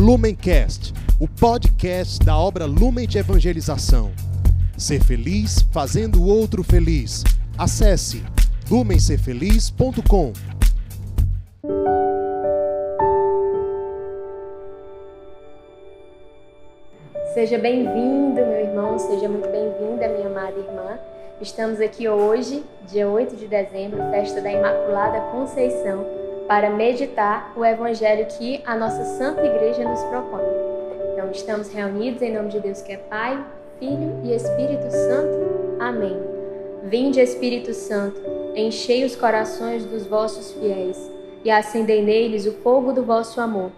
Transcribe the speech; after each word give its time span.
Lumencast, 0.00 0.94
o 1.20 1.28
podcast 1.28 2.24
da 2.24 2.34
obra 2.34 2.64
Lumen 2.64 3.06
de 3.06 3.18
Evangelização. 3.18 4.10
Ser 4.74 5.04
feliz 5.04 5.60
fazendo 5.70 6.22
o 6.22 6.26
outro 6.26 6.64
feliz. 6.64 7.22
Acesse 7.58 8.24
lumencerfeliz.com. 8.70 10.32
Seja 17.34 17.58
bem-vindo, 17.58 18.36
meu 18.36 18.58
irmão, 18.58 18.98
seja 18.98 19.28
muito 19.28 19.50
bem-vinda, 19.50 20.08
minha 20.08 20.28
amada 20.28 20.58
irmã. 20.58 20.98
Estamos 21.42 21.78
aqui 21.78 22.08
hoje, 22.08 22.64
dia 22.90 23.06
8 23.06 23.36
de 23.36 23.46
dezembro, 23.46 23.98
festa 24.10 24.40
da 24.40 24.50
Imaculada 24.50 25.20
Conceição, 25.30 26.06
para 26.50 26.68
meditar 26.68 27.52
o 27.54 27.64
evangelho 27.64 28.26
que 28.26 28.60
a 28.66 28.74
nossa 28.74 29.04
Santa 29.04 29.40
Igreja 29.40 29.88
nos 29.88 30.02
propõe. 30.02 30.42
Então, 31.12 31.30
estamos 31.30 31.72
reunidos 31.72 32.20
em 32.22 32.32
nome 32.32 32.48
de 32.48 32.58
Deus 32.58 32.82
que 32.82 32.90
é 32.90 32.96
Pai, 32.96 33.40
Filho 33.78 34.20
e 34.24 34.34
Espírito 34.34 34.90
Santo. 34.90 35.76
Amém. 35.78 36.20
Vinde, 36.82 37.20
Espírito 37.20 37.72
Santo, 37.72 38.20
enchei 38.56 39.04
os 39.04 39.14
corações 39.14 39.84
dos 39.84 40.08
vossos 40.08 40.50
fiéis 40.54 40.98
e 41.44 41.52
acendei 41.52 42.02
neles 42.02 42.46
o 42.46 42.52
fogo 42.54 42.92
do 42.92 43.04
vosso 43.04 43.40
amor. 43.40 43.70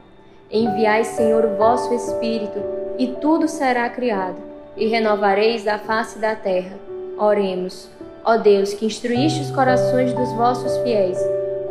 Enviai, 0.50 1.04
Senhor, 1.04 1.44
o 1.44 1.56
vosso 1.56 1.92
Espírito, 1.92 2.58
e 2.98 3.08
tudo 3.08 3.48
será 3.48 3.90
criado, 3.90 4.38
e 4.78 4.86
renovareis 4.86 5.68
a 5.68 5.78
face 5.78 6.18
da 6.18 6.34
terra. 6.34 6.78
Oremos. 7.18 7.90
Ó 8.24 8.38
Deus, 8.38 8.72
que 8.72 8.86
instruíste 8.86 9.42
os 9.42 9.50
corações 9.50 10.14
dos 10.14 10.32
vossos 10.32 10.74
fiéis 10.78 11.18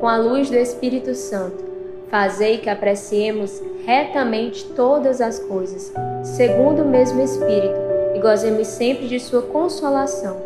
com 0.02 0.08
a 0.08 0.18
luz 0.18 0.50
do 0.50 0.58
Espírito 0.58 1.14
Santo, 1.14 1.64
fazei 2.10 2.58
que 2.58 2.72
apreciemos 2.72 3.62
retamente 3.86 4.66
todas 4.70 5.22
as 5.22 5.38
coisas, 5.38 5.94
segundo 6.24 6.82
o 6.82 6.88
mesmo 6.88 7.22
Espírito, 7.22 7.76
e 8.16 8.20
gozemos 8.20 8.66
sempre 8.66 9.08
de 9.08 9.20
sua 9.20 9.44
consolação. 9.44 10.38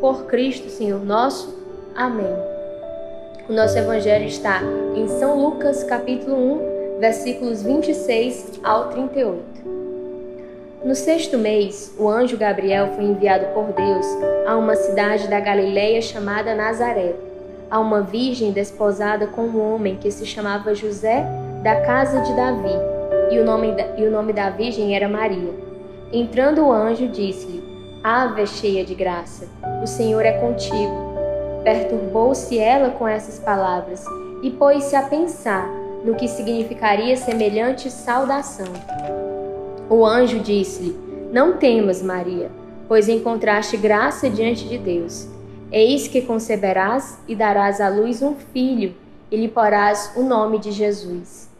Por 0.00 0.24
Cristo, 0.24 0.68
Senhor 0.68 1.04
nosso. 1.04 1.56
Amém. 1.94 2.34
O 3.48 3.52
nosso 3.52 3.78
evangelho 3.78 4.26
está 4.26 4.60
em 4.96 5.06
São 5.06 5.40
Lucas, 5.40 5.84
capítulo 5.84 6.36
1, 6.96 6.98
versículos 6.98 7.62
26 7.62 8.58
ao 8.64 8.88
38. 8.88 9.44
No 10.84 10.96
sexto 10.96 11.38
mês, 11.38 11.94
o 11.96 12.08
anjo 12.08 12.36
Gabriel 12.36 12.88
foi 12.96 13.04
enviado 13.04 13.46
por 13.54 13.66
Deus 13.72 14.06
a 14.44 14.56
uma 14.56 14.74
cidade 14.74 15.28
da 15.28 15.38
Galileia 15.38 16.02
chamada 16.02 16.54
Nazaré, 16.54 17.14
a 17.74 17.80
uma 17.80 18.02
virgem 18.02 18.52
desposada 18.52 19.26
com 19.26 19.42
um 19.42 19.74
homem 19.74 19.96
que 19.96 20.08
se 20.08 20.24
chamava 20.24 20.76
José 20.76 21.26
da 21.60 21.80
casa 21.80 22.20
de 22.20 22.32
Davi, 22.32 22.72
e 23.32 23.38
o 23.40 23.44
nome 23.44 23.72
da, 23.72 23.96
e 23.98 24.06
o 24.06 24.12
nome 24.12 24.32
da 24.32 24.48
virgem 24.48 24.94
era 24.94 25.08
Maria. 25.08 25.52
Entrando 26.12 26.64
o 26.64 26.72
anjo, 26.72 27.08
disse-lhe: 27.08 27.64
Ave 28.00 28.46
cheia 28.46 28.84
de 28.84 28.94
graça, 28.94 29.48
o 29.82 29.88
Senhor 29.88 30.24
é 30.24 30.38
contigo. 30.38 30.94
Perturbou-se 31.64 32.56
ela 32.56 32.90
com 32.90 33.08
essas 33.08 33.40
palavras 33.40 34.04
e 34.40 34.52
pôs-se 34.52 34.94
a 34.94 35.02
pensar 35.02 35.68
no 36.04 36.14
que 36.14 36.28
significaria 36.28 37.16
semelhante 37.16 37.90
saudação. 37.90 38.72
O 39.90 40.06
anjo 40.06 40.38
disse-lhe: 40.38 40.96
Não 41.32 41.54
temas, 41.54 42.00
Maria, 42.00 42.52
pois 42.86 43.08
encontraste 43.08 43.76
graça 43.76 44.30
diante 44.30 44.68
de 44.68 44.78
Deus. 44.78 45.33
Eis 45.76 46.06
que 46.06 46.22
conceberás 46.22 47.18
e 47.26 47.34
darás 47.34 47.80
à 47.80 47.88
luz 47.88 48.22
um 48.22 48.36
filho, 48.36 48.94
e 49.28 49.36
lhe 49.36 49.48
porás 49.48 50.12
o 50.14 50.22
nome 50.22 50.60
de 50.60 50.70
Jesus. 50.70 51.50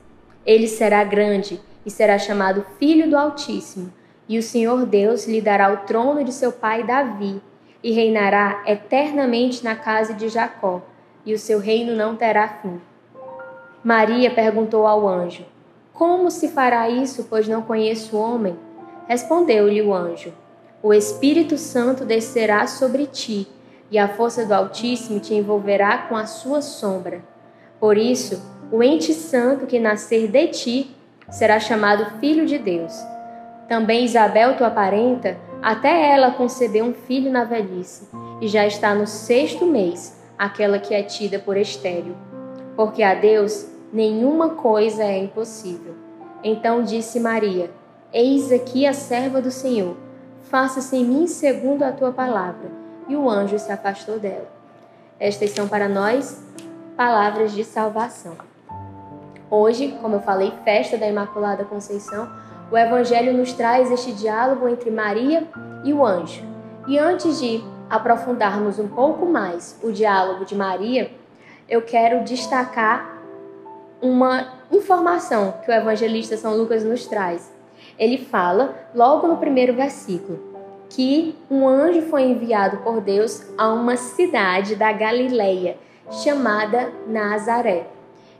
Ele 0.46 0.68
será 0.68 1.02
grande 1.02 1.60
e 1.84 1.90
será 1.90 2.16
chamado 2.16 2.64
Filho 2.78 3.10
do 3.10 3.18
Altíssimo, 3.18 3.92
e 4.28 4.38
o 4.38 4.42
Senhor 4.42 4.86
Deus 4.86 5.26
lhe 5.26 5.40
dará 5.40 5.72
o 5.72 5.78
trono 5.78 6.22
de 6.22 6.32
seu 6.32 6.52
pai 6.52 6.84
Davi, 6.84 7.42
e 7.82 7.90
reinará 7.90 8.62
eternamente 8.68 9.64
na 9.64 9.74
casa 9.74 10.14
de 10.14 10.28
Jacó, 10.28 10.80
e 11.26 11.34
o 11.34 11.38
seu 11.38 11.58
reino 11.58 11.96
não 11.96 12.14
terá 12.14 12.46
fim. 12.46 12.80
Maria 13.82 14.30
perguntou 14.30 14.86
ao 14.86 15.08
anjo: 15.08 15.44
como 15.92 16.30
se 16.30 16.50
fará 16.50 16.88
isso, 16.88 17.26
pois 17.28 17.48
não 17.48 17.62
conheço 17.62 18.16
o 18.16 18.20
homem? 18.20 18.56
Respondeu-lhe 19.08 19.82
o 19.82 19.92
anjo: 19.92 20.32
O 20.80 20.94
Espírito 20.94 21.58
Santo 21.58 22.04
descerá 22.04 22.64
sobre 22.68 23.06
ti, 23.06 23.48
e 23.94 23.98
a 23.98 24.08
força 24.08 24.44
do 24.44 24.52
Altíssimo 24.52 25.20
te 25.20 25.34
envolverá 25.34 25.98
com 26.08 26.16
a 26.16 26.26
sua 26.26 26.60
sombra. 26.60 27.22
Por 27.78 27.96
isso, 27.96 28.42
o 28.72 28.82
ente 28.82 29.14
santo 29.14 29.66
que 29.66 29.78
nascer 29.78 30.26
de 30.26 30.48
ti 30.48 30.96
será 31.30 31.60
chamado 31.60 32.18
Filho 32.18 32.44
de 32.44 32.58
Deus. 32.58 32.92
Também 33.68 34.04
Isabel, 34.04 34.56
tua 34.56 34.68
parenta, 34.68 35.36
até 35.62 36.10
ela 36.10 36.32
concebeu 36.32 36.84
um 36.84 36.92
filho 36.92 37.30
na 37.30 37.44
velhice, 37.44 38.08
e 38.40 38.48
já 38.48 38.66
está 38.66 38.96
no 38.96 39.06
sexto 39.06 39.64
mês, 39.64 40.20
aquela 40.36 40.80
que 40.80 40.92
é 40.92 41.04
tida 41.04 41.38
por 41.38 41.56
estéril. 41.56 42.16
Porque 42.74 43.00
a 43.00 43.14
Deus 43.14 43.64
nenhuma 43.92 44.56
coisa 44.56 45.04
é 45.04 45.18
impossível. 45.18 45.94
Então 46.42 46.82
disse 46.82 47.20
Maria: 47.20 47.70
Eis 48.12 48.50
aqui 48.50 48.88
a 48.88 48.92
serva 48.92 49.40
do 49.40 49.52
Senhor, 49.52 49.96
faça-se 50.50 50.96
em 50.96 51.04
mim 51.04 51.28
segundo 51.28 51.84
a 51.84 51.92
tua 51.92 52.10
palavra. 52.10 52.83
E 53.08 53.16
o 53.16 53.28
anjo 53.28 53.58
se 53.58 53.70
afastou 53.70 54.18
dela. 54.18 54.48
Estas 55.18 55.50
são 55.50 55.68
para 55.68 55.88
nós 55.88 56.42
palavras 56.96 57.52
de 57.52 57.64
salvação. 57.64 58.36
Hoje, 59.50 59.96
como 60.00 60.16
eu 60.16 60.20
falei, 60.20 60.52
festa 60.64 60.96
da 60.96 61.08
Imaculada 61.08 61.64
Conceição, 61.64 62.28
o 62.70 62.78
Evangelho 62.78 63.32
nos 63.34 63.52
traz 63.52 63.90
este 63.90 64.12
diálogo 64.12 64.68
entre 64.68 64.90
Maria 64.90 65.46
e 65.84 65.92
o 65.92 66.04
anjo. 66.04 66.42
E 66.86 66.98
antes 66.98 67.40
de 67.40 67.62
aprofundarmos 67.88 68.78
um 68.78 68.88
pouco 68.88 69.26
mais 69.26 69.78
o 69.82 69.92
diálogo 69.92 70.44
de 70.44 70.54
Maria, 70.54 71.10
eu 71.68 71.82
quero 71.82 72.24
destacar 72.24 73.14
uma 74.00 74.48
informação 74.70 75.54
que 75.64 75.70
o 75.70 75.74
evangelista 75.74 76.36
São 76.36 76.56
Lucas 76.56 76.84
nos 76.84 77.06
traz. 77.06 77.52
Ele 77.98 78.18
fala, 78.18 78.74
logo 78.94 79.26
no 79.26 79.36
primeiro 79.36 79.72
versículo, 79.74 80.53
que 80.94 81.34
um 81.50 81.66
anjo 81.66 82.02
foi 82.02 82.22
enviado 82.22 82.76
por 82.78 83.00
Deus 83.00 83.44
a 83.58 83.72
uma 83.72 83.96
cidade 83.96 84.76
da 84.76 84.92
Galileia 84.92 85.76
chamada 86.22 86.92
Nazaré. 87.08 87.88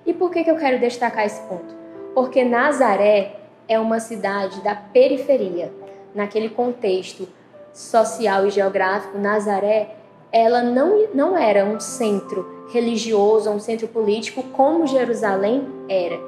E 0.07 0.15
por 0.15 0.31
que, 0.31 0.45
que 0.45 0.51
eu 0.51 0.57
quero 0.57 0.79
destacar 0.79 1.27
esse 1.27 1.41
ponto? 1.49 1.75
Porque 2.15 2.45
Nazaré 2.45 3.41
é 3.67 3.77
uma 3.81 3.99
cidade 3.99 4.61
da 4.63 4.75
periferia. 4.75 5.73
Naquele 6.15 6.49
contexto 6.49 7.27
social 7.73 8.47
e 8.47 8.51
geográfico, 8.51 9.19
Nazaré 9.19 9.97
ela 10.31 10.63
não, 10.63 11.09
não 11.13 11.37
era 11.37 11.65
um 11.65 11.81
centro 11.81 12.69
religioso, 12.73 13.51
um 13.51 13.59
centro 13.59 13.89
político 13.89 14.45
como 14.53 14.87
Jerusalém 14.87 15.67
era. 15.89 16.21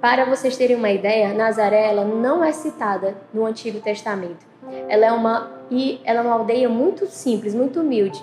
Para 0.00 0.24
vocês 0.24 0.56
terem 0.56 0.76
uma 0.76 0.90
ideia, 0.90 1.32
Nazaré 1.32 1.90
ela 1.90 2.04
não 2.04 2.42
é 2.42 2.50
citada 2.50 3.16
no 3.32 3.46
Antigo 3.46 3.80
Testamento. 3.80 4.53
Ela 4.88 5.06
é 5.06 5.12
uma 5.12 5.50
e 5.70 6.00
ela 6.04 6.20
é 6.20 6.22
uma 6.22 6.34
aldeia 6.34 6.68
muito 6.68 7.06
simples, 7.06 7.54
muito 7.54 7.80
humilde. 7.80 8.22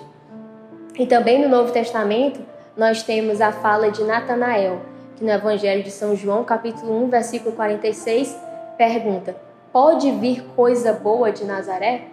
E 0.98 1.06
também 1.06 1.40
no 1.40 1.48
Novo 1.48 1.72
Testamento 1.72 2.40
nós 2.76 3.02
temos 3.02 3.40
a 3.40 3.52
fala 3.52 3.90
de 3.90 4.02
Natanael, 4.04 4.80
que 5.16 5.24
no 5.24 5.30
Evangelho 5.30 5.82
de 5.82 5.90
São 5.90 6.14
João, 6.16 6.44
capítulo 6.44 7.04
1, 7.04 7.08
versículo 7.08 7.54
46, 7.54 8.36
pergunta: 8.76 9.36
Pode 9.72 10.10
vir 10.10 10.42
coisa 10.56 10.92
boa 10.92 11.32
de 11.32 11.44
Nazaré? 11.44 12.06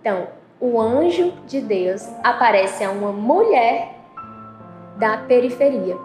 Então, 0.00 0.28
o 0.60 0.80
anjo 0.80 1.32
de 1.46 1.60
Deus 1.60 2.08
aparece 2.22 2.82
a 2.82 2.90
uma 2.90 3.12
mulher 3.12 3.94
da 4.96 5.18
periferia. 5.18 5.96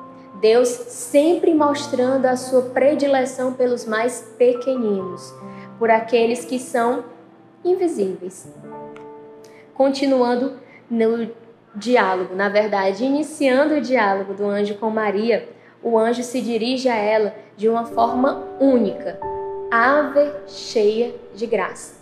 Deus 0.42 0.68
sempre 0.68 1.54
mostrando 1.54 2.26
a 2.26 2.36
sua 2.36 2.64
predileção 2.64 3.54
pelos 3.54 3.86
mais 3.86 4.22
pequeninos, 4.38 5.34
por 5.78 5.92
aqueles 5.92 6.44
que 6.44 6.58
são 6.58 7.04
invisíveis. 7.64 8.48
Continuando 9.74 10.54
no 10.90 11.30
diálogo, 11.76 12.36
na 12.36 12.50
verdade, 12.50 13.04
iniciando 13.04 13.76
o 13.76 13.82
diálogo 13.82 14.34
do 14.34 14.46
anjo 14.46 14.76
com 14.76 14.90
Maria, 14.90 15.48
o 15.82 15.98
anjo 15.98 16.24
se 16.24 16.42
dirige 16.42 16.90
a 16.90 16.96
ela 16.96 17.34
de 17.56 17.68
uma 17.68 17.86
forma 17.86 18.44
única, 18.60 19.20
ave 19.72 20.32
cheia 20.48 21.16
de 21.34 21.48
graça. 21.48 21.96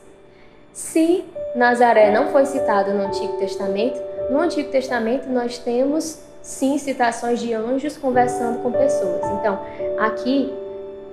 Se 0.74 1.24
Nazaré 1.56 2.12
não 2.12 2.28
foi 2.32 2.46
citado 2.46 2.94
no 2.94 3.04
Antigo 3.04 3.38
Testamento, 3.38 4.02
no 4.30 4.40
Antigo 4.40 4.70
Testamento 4.72 5.28
nós 5.30 5.58
temos 5.58 6.22
sim 6.42 6.78
citações 6.78 7.40
de 7.40 7.54
anjos 7.54 7.98
conversando 7.98 8.62
com 8.62 8.72
pessoas. 8.72 9.24
Então, 9.40 9.60
aqui 10.00 10.54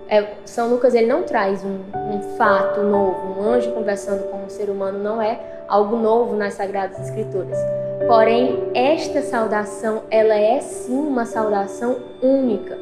é, 0.08 0.34
São 0.44 0.68
Lucas 0.68 0.94
ele 0.94 1.06
não 1.06 1.22
traz 1.24 1.64
um, 1.64 1.78
um, 1.94 2.36
fato 2.36 2.82
novo, 2.82 3.40
um 3.40 3.42
anjo 3.42 3.72
conversando 3.72 4.30
com 4.30 4.44
um 4.44 4.48
ser 4.48 4.70
humano 4.70 4.98
não 4.98 5.20
é 5.20 5.40
algo 5.68 5.96
novo 5.96 6.36
nas 6.36 6.54
Sagradas 6.54 6.98
Escrituras. 7.00 7.58
Porém, 8.06 8.70
esta 8.74 9.20
saudação 9.22 10.02
ela 10.10 10.34
é 10.34 10.60
sim 10.60 10.96
uma 10.96 11.24
saudação 11.24 11.96
única. 12.22 12.78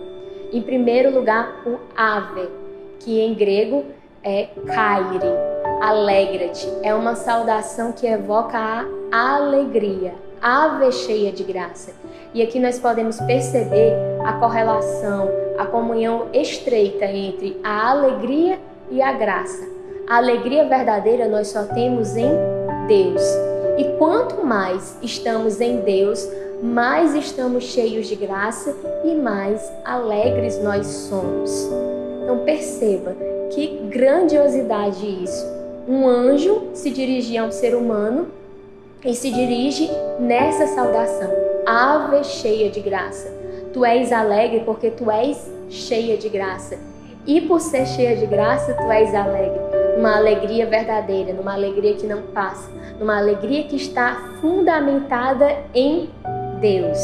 Em 0.52 0.60
primeiro 0.60 1.10
lugar, 1.10 1.62
o 1.66 1.78
ave, 1.96 2.48
que 3.00 3.20
em 3.20 3.34
grego 3.34 3.84
é 4.22 4.48
kairi, 4.66 5.20
alegra-te. 5.80 6.68
É 6.82 6.94
uma 6.94 7.14
saudação 7.14 7.92
que 7.92 8.06
evoca 8.06 8.58
a 8.58 9.36
alegria, 9.36 10.14
ave 10.42 10.92
cheia 10.92 11.32
de 11.32 11.42
graça. 11.42 11.92
E 12.34 12.42
aqui 12.42 12.58
nós 12.60 12.78
podemos 12.78 13.18
perceber 13.20 13.94
a 14.24 14.34
correlação, 14.34 15.28
a 15.58 15.66
comunhão 15.66 16.26
estreita 16.32 17.04
entre 17.04 17.56
a 17.62 17.90
alegria 17.90 18.58
e 18.90 19.00
a 19.00 19.12
graça. 19.12 19.66
A 20.08 20.16
alegria 20.16 20.68
verdadeira 20.68 21.28
nós 21.28 21.48
só 21.48 21.64
temos 21.64 22.16
em 22.16 22.30
Deus. 22.86 23.22
E 23.78 23.84
quanto 23.98 24.44
mais 24.44 24.96
estamos 25.02 25.60
em 25.60 25.80
Deus, 25.80 26.28
mais 26.62 27.14
estamos 27.14 27.64
cheios 27.64 28.06
de 28.06 28.14
graça 28.14 28.74
e 29.04 29.14
mais 29.14 29.72
alegres 29.84 30.62
nós 30.62 30.86
somos. 30.86 31.68
Então 32.22 32.38
perceba 32.44 33.16
que 33.50 33.88
grandiosidade 33.88 35.06
isso. 35.06 35.44
Um 35.88 36.08
anjo 36.08 36.68
se 36.72 36.90
dirigir 36.90 37.38
a 37.38 37.44
um 37.44 37.52
ser 37.52 37.74
humano 37.74 38.28
e 39.04 39.14
se 39.14 39.30
dirige 39.30 39.90
nessa 40.18 40.66
saudação: 40.68 41.30
Ave 41.66 42.24
cheia 42.24 42.70
de 42.70 42.80
graça. 42.80 43.43
Tu 43.74 43.84
és 43.84 44.12
alegre 44.12 44.60
porque 44.60 44.88
tu 44.88 45.10
és 45.10 45.36
cheia 45.68 46.16
de 46.16 46.28
graça. 46.28 46.78
E 47.26 47.40
por 47.40 47.60
ser 47.60 47.84
cheia 47.86 48.16
de 48.16 48.24
graça, 48.24 48.72
tu 48.72 48.88
és 48.92 49.12
alegre. 49.12 49.58
Uma 49.98 50.16
alegria 50.16 50.64
verdadeira, 50.64 51.32
numa 51.32 51.54
alegria 51.54 51.94
que 51.94 52.06
não 52.06 52.22
passa, 52.22 52.70
numa 53.00 53.18
alegria 53.18 53.64
que 53.64 53.74
está 53.74 54.16
fundamentada 54.40 55.56
em 55.74 56.08
Deus. 56.60 56.98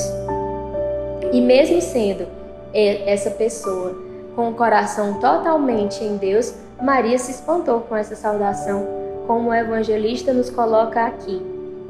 E 1.32 1.40
mesmo 1.40 1.80
sendo 1.80 2.28
essa 2.72 3.32
pessoa 3.32 3.96
com 4.36 4.50
o 4.50 4.54
coração 4.54 5.14
totalmente 5.14 6.04
em 6.04 6.16
Deus, 6.18 6.54
Maria 6.80 7.18
se 7.18 7.32
espantou 7.32 7.80
com 7.80 7.96
essa 7.96 8.14
saudação, 8.14 8.86
como 9.26 9.50
o 9.50 9.54
evangelista 9.54 10.32
nos 10.32 10.50
coloca 10.50 11.04
aqui, 11.04 11.42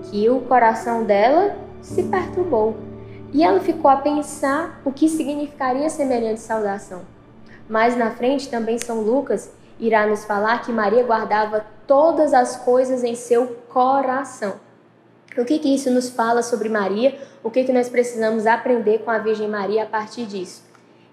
que 0.05 0.31
o 0.31 0.41
coração 0.41 1.05
dela 1.05 1.55
se 1.83 2.03
perturbou. 2.05 2.90
E 3.33 3.45
ela 3.45 3.61
ficou 3.61 3.91
a 3.91 3.97
pensar 3.97 4.81
o 4.85 4.93
que 4.93 5.09
significaria 5.09 5.89
semelhante 5.89 6.41
saudação. 6.41 7.03
Mais 7.69 7.97
na 7.97 8.11
frente, 8.11 8.49
também 8.49 8.79
São 8.79 9.01
Lucas 9.03 9.53
irá 9.79 10.07
nos 10.07 10.25
falar 10.25 10.63
que 10.63 10.73
Maria 10.73 11.05
guardava 11.05 11.65
todas 11.87 12.35
as 12.35 12.57
coisas 12.57 13.05
em 13.05 13.15
seu 13.15 13.47
coração. 13.69 14.55
O 15.39 15.45
que, 15.45 15.59
que 15.61 15.73
isso 15.73 15.91
nos 15.91 16.11
fala 16.11 16.43
sobre 16.43 16.69
Maria? 16.69 17.17
O 17.43 17.51
que, 17.51 17.63
que 17.63 17.73
nós 17.73 17.89
precisamos 17.89 18.47
aprender 18.47 18.99
com 18.99 19.11
a 19.11 19.19
Virgem 19.19 19.49
Maria 19.49 19.85
a 19.85 19.87
partir 19.87 20.27
disso? 20.27 20.65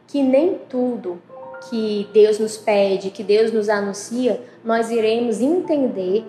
Que 0.08 0.24
nem 0.24 0.60
tudo 0.68 1.22
que 1.70 2.10
Deus 2.12 2.40
nos 2.40 2.58
pede, 2.58 3.12
que 3.12 3.24
Deus 3.24 3.52
nos 3.52 3.70
anuncia, 3.70 4.42
nós 4.64 4.90
iremos 4.90 5.40
entender, 5.40 6.26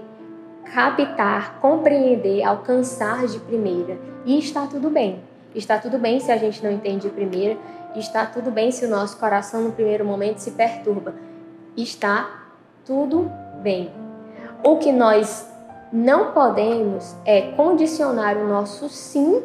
captar, 0.64 1.58
compreender, 1.60 2.42
alcançar 2.42 3.26
de 3.26 3.38
primeira. 3.40 3.98
E 4.24 4.38
está 4.38 4.66
tudo 4.66 4.90
bem. 4.90 5.27
Está 5.54 5.78
tudo 5.78 5.98
bem 5.98 6.20
se 6.20 6.30
a 6.30 6.36
gente 6.36 6.62
não 6.62 6.70
entende 6.70 7.08
de 7.08 7.14
primeira, 7.14 7.58
está 7.96 8.26
tudo 8.26 8.50
bem 8.50 8.70
se 8.70 8.84
o 8.84 8.88
nosso 8.88 9.18
coração 9.18 9.62
no 9.62 9.72
primeiro 9.72 10.04
momento 10.04 10.38
se 10.38 10.50
perturba. 10.52 11.14
Está 11.76 12.28
tudo 12.84 13.30
bem. 13.62 13.90
O 14.62 14.76
que 14.76 14.92
nós 14.92 15.48
não 15.92 16.32
podemos 16.32 17.14
é 17.24 17.52
condicionar 17.52 18.36
o 18.36 18.46
nosso 18.46 18.88
sim 18.88 19.42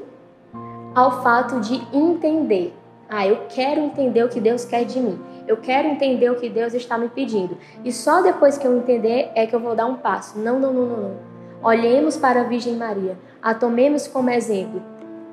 ao 0.94 1.24
fato 1.24 1.60
de 1.60 1.82
entender. 1.96 2.74
Ah, 3.10 3.28
eu 3.28 3.46
quero 3.50 3.82
entender 3.82 4.24
o 4.24 4.30
que 4.30 4.40
Deus 4.40 4.66
quer 4.66 4.86
de 4.86 5.00
mim. 5.00 5.20
Eu 5.48 5.58
quero 5.58 5.88
entender 5.88 6.30
o 6.30 6.36
que 6.36 6.50
Deus 6.50 6.74
está 6.74 6.98
me 6.98 7.10
pedindo. 7.10 7.58
E 7.84 7.92
só 7.92 8.22
depois 8.22 8.58
que 8.58 8.66
eu 8.66 8.76
entender 8.76 9.32
é 9.36 9.46
que 9.46 9.56
eu 9.56 9.60
vou 9.60 9.76
dar 9.76 9.86
um 9.86 9.96
passo. 9.96 10.40
Não, 10.40 10.60
não, 10.60 10.74
não, 10.74 10.86
não, 10.86 10.98
não. 10.98 11.16
Olhemos 11.62 12.18
para 12.18 12.42
a 12.42 12.44
Virgem 12.44 12.76
Maria. 12.76 13.18
A 13.42 13.54
tomemos 13.54 14.08
como 14.08 14.30
exemplo. 14.30 14.82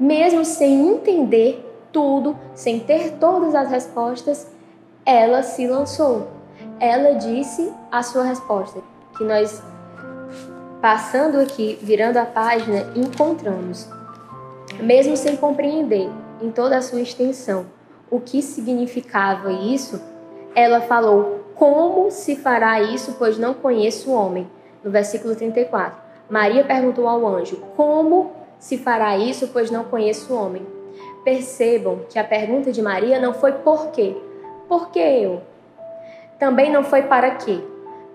Mesmo 0.01 0.45
sem 0.45 0.89
entender 0.89 1.65
tudo, 1.93 2.37
sem 2.55 2.81
ter 2.81 3.19
todas 3.19 3.55
as 3.55 3.71
respostas, 3.71 4.51
ela 5.05 5.43
se 5.43 5.67
lançou. 5.67 6.29
Ela 6.81 7.15
disse 7.15 7.71
a 7.93 8.03
sua 8.03 8.25
resposta, 8.25 8.81
que 9.17 9.25
nós 9.25 9.63
Passando 10.81 11.39
aqui, 11.39 11.79
virando 11.83 12.17
a 12.17 12.25
página, 12.25 12.91
encontramos, 12.97 13.87
mesmo 14.81 15.15
sem 15.15 15.37
compreender 15.37 16.09
em 16.41 16.51
toda 16.51 16.79
a 16.79 16.81
sua 16.81 17.03
extensão 17.03 17.67
o 18.11 18.19
que 18.19 18.41
significava 18.41 19.53
isso, 19.53 20.01
ela 20.55 20.81
falou: 20.81 21.45
Como 21.55 22.11
se 22.11 22.35
fará 22.35 22.81
isso, 22.81 23.17
pois 23.19 23.39
não 23.39 23.53
conheço 23.53 24.11
o 24.11 24.15
homem? 24.15 24.51
No 24.83 24.91
versículo 24.91 25.37
34. 25.37 26.01
Maria 26.31 26.65
perguntou 26.65 27.07
ao 27.07 27.27
anjo: 27.27 27.63
Como 27.77 28.33
se 28.61 28.77
fará 28.77 29.17
isso, 29.17 29.49
pois 29.49 29.71
não 29.71 29.85
conheço 29.85 30.33
o 30.33 30.37
homem? 30.37 30.65
Percebam 31.25 32.01
que 32.09 32.19
a 32.19 32.25
pergunta 32.25 32.71
de 32.71 32.83
Maria 32.83 33.19
não 33.19 33.33
foi 33.33 33.53
por 33.53 33.91
quê? 33.91 34.15
Por 34.69 34.91
que 34.91 35.01
eu? 35.01 35.41
Também 36.39 36.71
não 36.71 36.85
foi 36.85 37.03
para 37.03 37.33
quê? 37.33 37.59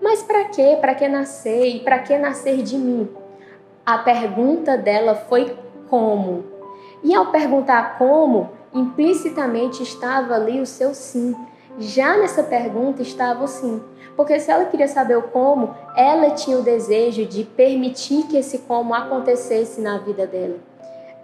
Mas 0.00 0.22
para 0.22 0.44
quê? 0.44 0.78
Para 0.80 0.94
que 0.94 1.08
nascer? 1.08 1.66
E 1.66 1.80
para 1.80 1.98
que 1.98 2.16
nascer 2.16 2.62
de 2.62 2.78
mim? 2.78 3.08
A 3.84 3.98
pergunta 3.98 4.78
dela 4.78 5.14
foi 5.14 5.56
como. 5.90 6.44
E 7.02 7.14
ao 7.14 7.26
perguntar 7.26 7.98
como, 7.98 8.50
implicitamente 8.72 9.82
estava 9.82 10.34
ali 10.34 10.60
o 10.60 10.66
seu 10.66 10.94
sim. 10.94 11.34
Já 11.78 12.16
nessa 12.16 12.42
pergunta 12.42 13.02
estava 13.02 13.44
o 13.44 13.48
sim. 13.48 13.82
Porque 14.16 14.40
se 14.40 14.50
ela 14.50 14.64
queria 14.64 14.88
saber 14.88 15.16
o 15.18 15.22
como, 15.22 15.74
ela 15.94 16.30
tinha 16.30 16.58
o 16.58 16.62
desejo 16.62 17.26
de 17.26 17.44
permitir 17.44 18.24
que 18.24 18.36
esse 18.36 18.58
como 18.60 18.94
acontecesse 18.94 19.80
na 19.80 19.98
vida 19.98 20.26
dela. 20.26 20.56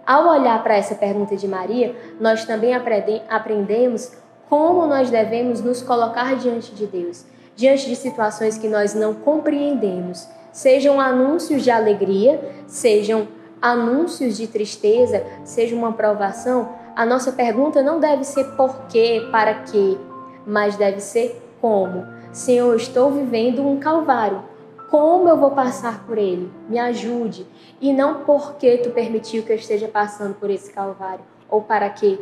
Ao 0.05 0.27
olhar 0.27 0.61
para 0.61 0.75
essa 0.75 0.93
pergunta 0.93 1.35
de 1.35 1.47
Maria, 1.47 1.95
nós 2.19 2.45
também 2.45 2.73
aprendemos 2.75 4.11
como 4.49 4.85
nós 4.85 5.09
devemos 5.09 5.61
nos 5.61 5.81
colocar 5.81 6.35
diante 6.35 6.75
de 6.75 6.85
Deus 6.85 7.25
diante 7.55 7.87
de 7.87 7.95
situações 7.95 8.57
que 8.57 8.67
nós 8.67 8.93
não 8.93 9.13
compreendemos, 9.13 10.27
sejam 10.51 10.99
anúncios 10.99 11.63
de 11.63 11.71
alegria, 11.71 12.39
sejam 12.67 13.27
anúncios 13.61 14.37
de 14.37 14.47
tristeza, 14.47 15.23
seja 15.43 15.75
uma 15.75 15.93
provação, 15.93 16.69
a 16.95 17.05
nossa 17.05 17.31
pergunta 17.31 17.81
não 17.81 17.99
deve 17.99 18.23
ser 18.23 18.43
por 18.55 18.87
quê, 18.87 19.27
para 19.31 19.55
quê, 19.55 19.97
mas 20.45 20.75
deve 20.75 20.99
ser 20.99 21.41
como. 21.61 22.05
Senhor, 22.31 22.75
estou 22.75 23.11
vivendo 23.11 23.67
um 23.67 23.79
calvário. 23.79 24.43
Como 24.89 25.27
eu 25.27 25.37
vou 25.37 25.51
passar 25.51 26.05
por 26.05 26.17
ele? 26.17 26.51
Me 26.69 26.77
ajude. 26.77 27.47
E 27.81 27.91
não 27.91 28.23
porque 28.23 28.77
tu 28.77 28.91
permitiu 28.91 29.43
que 29.43 29.51
eu 29.51 29.55
esteja 29.55 29.87
passando 29.87 30.35
por 30.35 30.49
esse 30.49 30.71
calvário, 30.71 31.23
ou 31.49 31.61
para 31.61 31.89
que 31.89 32.19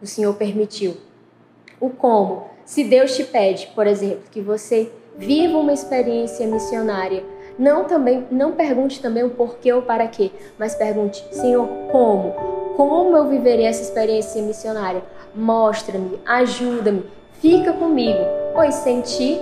o 0.00 0.06
Senhor 0.06 0.34
permitiu. 0.34 0.96
O 1.80 1.90
como 1.90 2.50
se 2.64 2.84
Deus 2.84 3.16
te 3.16 3.24
pede, 3.24 3.66
por 3.74 3.86
exemplo, 3.86 4.22
que 4.30 4.40
você 4.40 4.92
viva 5.16 5.58
uma 5.58 5.72
experiência 5.72 6.46
missionária, 6.46 7.24
não 7.58 7.84
também 7.84 8.26
não 8.30 8.52
pergunte 8.52 9.02
também 9.02 9.24
o 9.24 9.30
porquê 9.30 9.72
ou 9.72 9.82
para 9.82 10.06
quê, 10.06 10.30
mas 10.56 10.74
pergunte, 10.74 11.26
Senhor, 11.32 11.66
como? 11.90 12.32
Como 12.76 13.16
eu 13.16 13.28
viverei 13.28 13.66
essa 13.66 13.82
experiência 13.82 14.40
missionária? 14.40 15.02
Mostra-me, 15.34 16.18
ajuda-me, 16.24 17.04
fica 17.40 17.72
comigo, 17.72 18.20
pois 18.54 18.74
sem 18.76 19.00
ti 19.00 19.40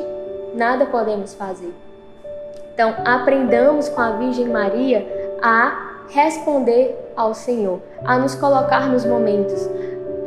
nada 0.55 0.87
podemos 0.87 1.35
fazer. 1.35 1.73
Então, 2.73 2.95
aprendamos 3.05 3.89
com 3.89 4.01
a 4.01 4.13
Virgem 4.13 4.49
Maria 4.49 5.07
a 5.43 6.05
responder 6.09 6.97
ao 7.17 7.35
Senhor, 7.35 7.81
a 8.05 8.19
nos 8.19 8.35
colocar 8.35 8.89
nos 8.89 9.05
momentos, 9.05 9.69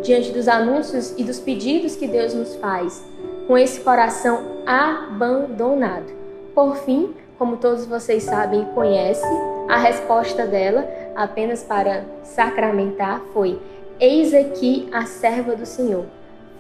diante 0.02 0.32
dos 0.32 0.48
anúncios 0.48 1.14
e 1.18 1.24
dos 1.24 1.40
pedidos 1.40 1.96
que 1.96 2.08
Deus 2.08 2.34
nos 2.34 2.56
faz, 2.56 3.04
com 3.48 3.58
esse 3.58 3.80
coração 3.82 4.64
abandonado. 4.66 6.12
Por 6.54 6.76
fim, 6.76 7.14
como 7.38 7.58
todos 7.58 7.86
vocês 7.86 8.24
sabem 8.24 8.64
e 8.64 8.66
conhecem, 8.74 9.30
a 9.70 9.78
resposta 9.78 10.46
dela, 10.46 10.86
apenas 11.16 11.64
para 11.64 12.04
sacramentar, 12.24 13.22
foi: 13.34 13.60
Eis 14.00 14.34
aqui 14.34 14.90
a 14.92 15.06
serva 15.06 15.56
do 15.56 15.66
Senhor. 15.66 16.06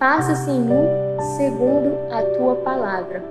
Faça-se 0.01 0.49
em 0.49 0.61
mim 0.61 0.87
segundo 1.37 1.95
a 2.11 2.23
tua 2.35 2.55
palavra. 2.55 3.23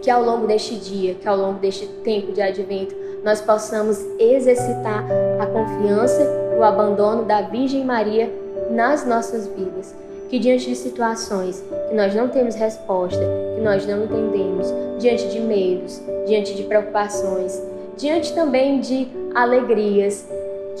Que 0.00 0.08
ao 0.08 0.22
longo 0.22 0.46
deste 0.46 0.76
dia, 0.76 1.14
que 1.14 1.26
ao 1.26 1.36
longo 1.36 1.58
deste 1.58 1.84
tempo 2.04 2.30
de 2.30 2.40
advento, 2.40 2.94
nós 3.24 3.40
possamos 3.40 3.98
exercitar 4.16 5.04
a 5.40 5.46
confiança 5.46 6.22
e 6.22 6.56
o 6.56 6.62
abandono 6.62 7.24
da 7.24 7.42
Virgem 7.42 7.84
Maria 7.84 8.32
nas 8.70 9.04
nossas 9.04 9.48
vidas. 9.48 9.92
Que 10.28 10.38
diante 10.38 10.68
de 10.68 10.76
situações 10.76 11.60
que 11.88 11.94
nós 11.96 12.14
não 12.14 12.28
temos 12.28 12.54
resposta, 12.54 13.20
que 13.56 13.60
nós 13.60 13.84
não 13.84 14.04
entendemos, 14.04 14.72
diante 15.00 15.26
de 15.26 15.40
medos, 15.40 16.00
diante 16.24 16.54
de 16.54 16.62
preocupações, 16.62 17.60
diante 17.96 18.32
também 18.32 18.78
de 18.78 19.08
alegrias, 19.34 20.24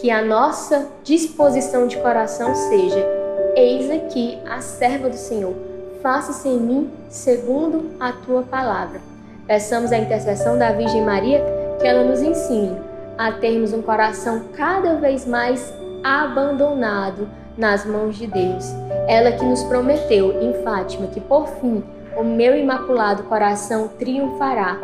que 0.00 0.08
a 0.08 0.24
nossa 0.24 0.86
disposição 1.02 1.88
de 1.88 1.96
coração 1.96 2.54
seja: 2.54 3.19
Eis 3.60 3.90
aqui 3.90 4.38
a 4.48 4.62
serva 4.62 5.10
do 5.10 5.16
Senhor, 5.16 5.54
faça-se 6.02 6.48
em 6.48 6.58
mim 6.58 6.90
segundo 7.10 7.90
a 8.00 8.10
tua 8.10 8.40
palavra. 8.40 9.02
Peçamos 9.46 9.92
a 9.92 9.98
intercessão 9.98 10.56
da 10.56 10.72
Virgem 10.72 11.04
Maria 11.04 11.44
que 11.78 11.86
ela 11.86 12.02
nos 12.02 12.22
ensine 12.22 12.74
a 13.18 13.32
termos 13.32 13.74
um 13.74 13.82
coração 13.82 14.44
cada 14.56 14.94
vez 14.94 15.26
mais 15.26 15.74
abandonado 16.02 17.28
nas 17.54 17.84
mãos 17.84 18.16
de 18.16 18.26
Deus. 18.26 18.64
Ela 19.06 19.32
que 19.32 19.44
nos 19.44 19.62
prometeu 19.64 20.40
em 20.40 20.54
Fátima 20.64 21.08
que 21.08 21.20
por 21.20 21.46
fim 21.46 21.84
o 22.16 22.24
meu 22.24 22.56
imaculado 22.56 23.24
coração 23.24 23.88
triunfará. 23.88 24.78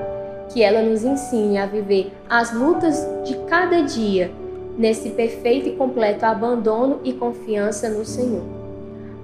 Que 0.51 0.63
ela 0.63 0.83
nos 0.83 1.03
ensine 1.03 1.57
a 1.57 1.65
viver 1.65 2.13
as 2.29 2.53
lutas 2.53 3.09
de 3.25 3.37
cada 3.47 3.81
dia 3.81 4.31
nesse 4.77 5.09
perfeito 5.09 5.67
e 5.67 5.77
completo 5.77 6.27
abandono 6.27 7.01
e 7.03 7.15
confiança 7.15 7.89
no 7.89 8.05
Senhor. 8.05 8.56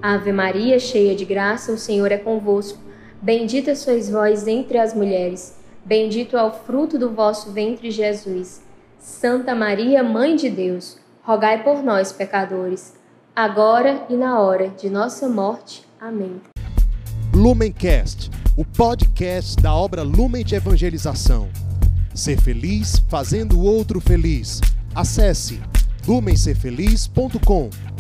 Ave 0.03 0.33
Maria, 0.33 0.81
cheia 0.81 1.15
de 1.15 1.25
graça, 1.25 1.71
o 1.71 1.79
Senhor 1.79 2.11
é 2.11 2.19
convosco. 2.19 2.81
Bendita 3.23 3.77
sois 3.77 4.11
vós 4.11 4.49
entre 4.49 4.77
as 4.77 4.93
mulheres, 4.93 5.55
bendito 5.85 6.37
é 6.37 6.43
o 6.43 6.51
fruto 6.51 6.99
do 6.99 7.11
vosso 7.11 7.53
ventre, 7.53 7.89
Jesus. 7.89 8.61
Santa 8.99 9.55
Maria, 9.55 10.03
Mãe 10.03 10.35
de 10.35 10.51
Deus, 10.51 10.99
rogai 11.23 11.63
por 11.63 11.85
nós, 11.85 12.11
pecadores, 12.11 12.95
agora 13.35 14.05
e 14.11 14.17
na 14.17 14.41
hora 14.41 14.71
de 14.71 14.91
nossa 14.91 15.29
morte. 15.29 15.85
Amém. 16.01 16.41
Lumencast, 17.33 18.29
o 18.57 18.65
podcast 18.65 19.55
da 19.63 19.73
obra 19.73 20.03
Lumen 20.03 20.45
de 20.45 20.57
Evangelização. 20.57 21.49
Ser 22.13 22.41
feliz 22.41 23.01
fazendo 23.09 23.57
o 23.57 23.65
outro 23.65 24.01
feliz. 24.01 24.61
Acesse 24.97 25.61
lumencerfeliz.com. 26.09 27.92